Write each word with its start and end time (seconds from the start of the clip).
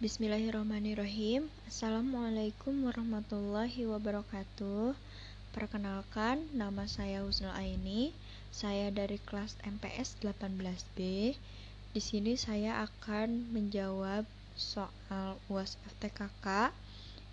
Bismillahirrahmanirrahim. 0.00 1.52
Assalamualaikum 1.68 2.88
warahmatullahi 2.88 3.84
wabarakatuh. 3.84 4.96
Perkenalkan, 5.52 6.40
nama 6.56 6.88
saya 6.88 7.20
Husnul 7.20 7.52
Aini. 7.52 8.16
Saya 8.48 8.88
dari 8.88 9.20
kelas 9.20 9.60
MPS 9.60 10.16
18B 10.24 10.96
Di 11.92 12.00
sini 12.00 12.32
saya 12.40 12.80
akan 12.80 13.52
menjawab 13.52 14.24
soal 14.56 15.36
UAS 15.52 15.76
FTKK 15.92 16.72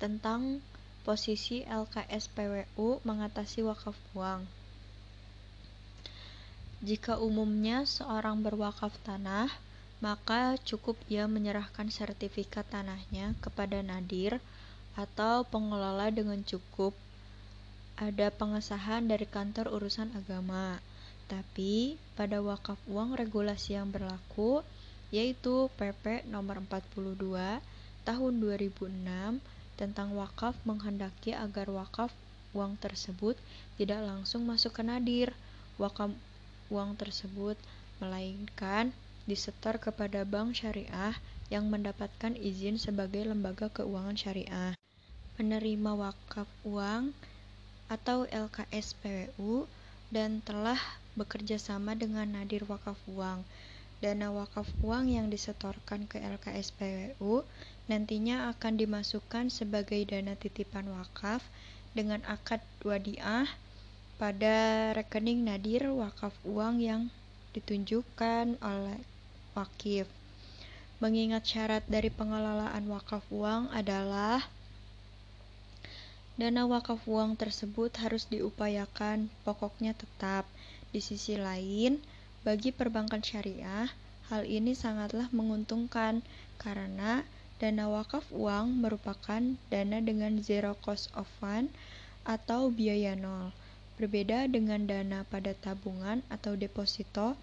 Tentang 0.00 0.64
posisi 1.04 1.68
LKS 1.68 2.32
PWU 2.32 3.04
mengatasi 3.04 3.60
wakaf 3.60 4.00
uang. 4.16 4.48
Jika 6.80 7.20
umumnya 7.20 7.84
seorang 7.84 8.40
berwakaf 8.40 8.96
tanah 9.04 9.52
maka 10.04 10.60
cukup 10.68 11.00
ia 11.08 11.24
menyerahkan 11.24 11.88
sertifikat 11.88 12.68
tanahnya 12.68 13.32
kepada 13.40 13.80
nadir 13.80 14.36
atau 15.00 15.48
pengelola 15.48 16.12
dengan 16.12 16.44
cukup 16.44 16.92
ada 17.96 18.28
pengesahan 18.28 19.08
dari 19.08 19.24
kantor 19.24 19.72
urusan 19.72 20.12
agama. 20.12 20.76
Tapi 21.24 21.96
pada 22.20 22.44
wakaf 22.44 22.76
uang 22.84 23.16
regulasi 23.16 23.80
yang 23.80 23.88
berlaku 23.88 24.60
yaitu 25.08 25.72
PP 25.80 26.28
nomor 26.28 26.60
42 26.60 27.64
tahun 28.04 28.32
2006 28.44 29.40
tentang 29.80 30.12
wakaf 30.20 30.52
menghendaki 30.68 31.32
agar 31.32 31.72
wakaf 31.72 32.12
uang 32.52 32.76
tersebut 32.76 33.40
tidak 33.80 34.04
langsung 34.04 34.44
masuk 34.44 34.76
ke 34.76 34.82
nadir 34.84 35.32
wakaf 35.80 36.12
uang 36.68 36.92
tersebut 37.00 37.56
melainkan 38.02 38.92
disetor 39.24 39.80
kepada 39.80 40.22
bank 40.28 40.60
syariah 40.60 41.16
yang 41.48 41.68
mendapatkan 41.72 42.36
izin 42.36 42.76
sebagai 42.76 43.24
lembaga 43.24 43.72
keuangan 43.72 44.16
syariah. 44.16 44.72
Menerima 45.40 45.90
wakaf 45.96 46.48
uang 46.64 47.16
atau 47.88 48.24
LKS 48.28 48.96
PWU 49.00 49.68
dan 50.08 50.40
telah 50.44 50.78
bekerja 51.14 51.58
sama 51.58 51.94
dengan 51.94 52.26
Nadir 52.34 52.66
Wakaf 52.66 52.98
Uang. 53.10 53.46
Dana 54.02 54.28
wakaf 54.28 54.68
uang 54.84 55.08
yang 55.08 55.32
disetorkan 55.32 56.04
ke 56.04 56.20
LKS 56.20 56.76
PWU 56.76 57.40
nantinya 57.88 58.52
akan 58.52 58.76
dimasukkan 58.76 59.48
sebagai 59.48 60.04
dana 60.04 60.36
titipan 60.36 60.92
wakaf 60.92 61.40
dengan 61.96 62.20
akad 62.28 62.60
wadiah 62.84 63.48
pada 64.20 64.90
rekening 64.92 65.48
Nadir 65.48 65.88
Wakaf 65.88 66.36
Uang 66.44 66.82
yang 66.82 67.08
ditunjukkan 67.56 68.60
oleh 68.60 68.98
wakif. 69.54 70.10
Mengingat 71.02 71.46
syarat 71.46 71.82
dari 71.90 72.10
pengelolaan 72.10 72.86
wakaf 72.86 73.26
uang 73.30 73.70
adalah 73.74 74.46
dana 76.34 76.66
wakaf 76.66 77.06
uang 77.06 77.38
tersebut 77.38 77.94
harus 78.02 78.26
diupayakan 78.30 79.30
pokoknya 79.46 79.94
tetap. 79.94 80.46
Di 80.94 81.02
sisi 81.02 81.34
lain, 81.34 81.98
bagi 82.46 82.70
perbankan 82.70 83.18
syariah, 83.18 83.90
hal 84.30 84.46
ini 84.46 84.78
sangatlah 84.78 85.26
menguntungkan 85.34 86.22
karena 86.58 87.26
dana 87.58 87.86
wakaf 87.90 88.26
uang 88.30 88.82
merupakan 88.82 89.42
dana 89.70 89.98
dengan 89.98 90.38
zero 90.42 90.78
cost 90.82 91.10
of 91.18 91.26
fund 91.42 91.70
atau 92.22 92.70
biaya 92.70 93.14
nol. 93.14 93.50
Berbeda 93.94 94.50
dengan 94.50 94.90
dana 94.90 95.22
pada 95.26 95.54
tabungan 95.54 96.22
atau 96.26 96.58
deposito 96.58 97.38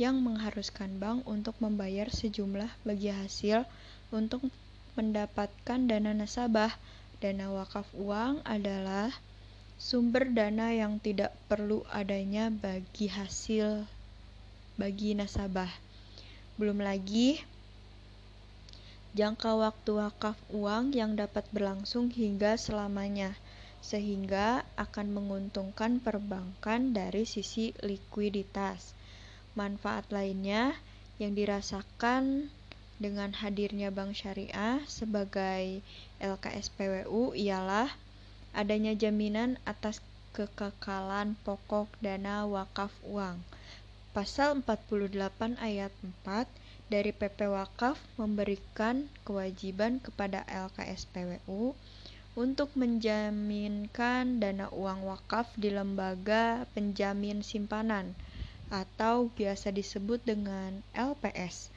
yang 0.00 0.24
mengharuskan 0.24 0.96
bank 0.96 1.24
untuk 1.28 1.56
membayar 1.60 2.08
sejumlah 2.08 2.70
bagi 2.84 3.12
hasil 3.12 3.68
untuk 4.12 4.48
mendapatkan 4.96 5.80
dana 5.88 6.12
nasabah. 6.12 6.72
Dana 7.22 7.54
wakaf 7.54 7.86
uang 7.94 8.42
adalah 8.42 9.14
sumber 9.78 10.26
dana 10.30 10.74
yang 10.74 10.98
tidak 10.98 11.34
perlu 11.46 11.82
adanya 11.90 12.50
bagi 12.50 13.06
hasil 13.06 13.86
bagi 14.80 15.14
nasabah. 15.14 15.70
Belum 16.56 16.80
lagi 16.80 17.40
jangka 19.12 19.54
waktu 19.60 19.90
wakaf 20.00 20.40
uang 20.50 20.96
yang 20.96 21.14
dapat 21.20 21.44
berlangsung 21.52 22.08
hingga 22.08 22.56
selamanya, 22.56 23.36
sehingga 23.84 24.64
akan 24.80 25.12
menguntungkan 25.12 26.00
perbankan 26.00 26.96
dari 26.96 27.28
sisi 27.28 27.76
likuiditas. 27.84 28.96
Manfaat 29.52 30.08
lainnya 30.08 30.76
yang 31.20 31.36
dirasakan 31.36 32.48
dengan 32.96 33.34
hadirnya 33.36 33.92
Bank 33.92 34.16
Syariah 34.16 34.80
sebagai 34.88 35.84
LKS 36.22 36.72
PWU 36.72 37.36
ialah 37.36 37.90
adanya 38.56 38.96
jaminan 38.96 39.60
atas 39.68 40.00
kekekalan 40.32 41.36
pokok 41.44 41.92
dana 42.00 42.48
wakaf 42.48 42.94
uang. 43.04 43.42
Pasal 44.16 44.60
48 44.60 45.12
ayat 45.60 45.92
4 46.24 46.48
dari 46.92 47.12
PP 47.16 47.48
Wakaf 47.48 47.96
memberikan 48.20 49.08
kewajiban 49.24 50.00
kepada 50.04 50.44
LKS 50.48 51.08
PWU 51.12 51.72
untuk 52.32 52.72
menjaminkan 52.76 54.40
dana 54.40 54.68
uang 54.72 55.04
wakaf 55.08 55.48
di 55.56 55.72
lembaga 55.72 56.64
penjamin 56.76 57.44
simpanan 57.44 58.16
atau 58.72 59.28
biasa 59.36 59.68
disebut 59.68 60.24
dengan 60.24 60.80
LPS. 60.96 61.68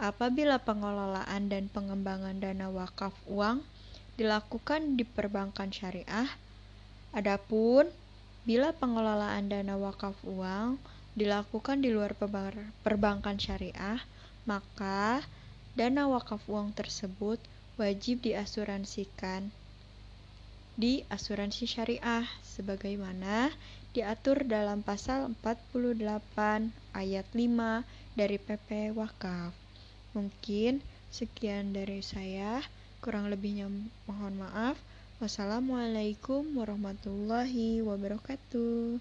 Apabila 0.00 0.56
pengelolaan 0.56 1.52
dan 1.52 1.68
pengembangan 1.68 2.40
dana 2.40 2.72
wakaf 2.72 3.12
uang 3.28 3.60
dilakukan 4.16 4.96
di 4.96 5.04
perbankan 5.04 5.68
syariah, 5.68 6.32
adapun 7.12 7.92
bila 8.48 8.72
pengelolaan 8.72 9.52
dana 9.52 9.76
wakaf 9.76 10.16
uang 10.24 10.80
dilakukan 11.12 11.84
di 11.84 11.92
luar 11.92 12.16
perbankan 12.80 13.36
syariah, 13.36 14.00
maka 14.48 15.20
dana 15.76 16.08
wakaf 16.08 16.40
uang 16.48 16.72
tersebut 16.72 17.36
wajib 17.76 18.24
diasuransikan 18.24 19.52
di 20.78 21.02
asuransi 21.10 21.66
syariah 21.66 22.22
sebagaimana 22.46 23.50
diatur 23.96 24.44
dalam 24.44 24.84
pasal 24.84 25.32
48 25.40 26.70
ayat 26.92 27.26
5 27.32 28.18
dari 28.18 28.36
PP 28.36 28.92
Wakaf. 28.92 29.54
Mungkin 30.12 30.84
sekian 31.08 31.72
dari 31.72 32.04
saya, 32.04 32.60
kurang 33.00 33.32
lebihnya 33.32 33.70
mohon 34.04 34.34
maaf. 34.42 34.76
Wassalamualaikum 35.18 36.46
warahmatullahi 36.58 37.82
wabarakatuh. 37.82 39.00